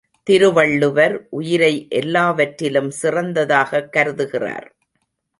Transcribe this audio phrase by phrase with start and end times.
[0.23, 4.67] திருவள்ளுவர் உயிரை எல்லாவற்றிலும் சிறந்ததாகக் கருதுகிறார்.